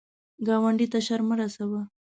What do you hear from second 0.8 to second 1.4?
ته شر مه